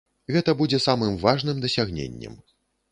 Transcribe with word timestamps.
Гэта 0.35 0.55
будзе 0.61 0.79
самым 0.87 1.21
важным 1.27 1.63
дасягненнем. 1.67 2.33